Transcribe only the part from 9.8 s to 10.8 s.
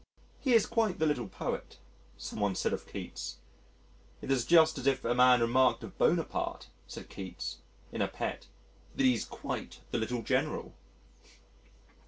the little general."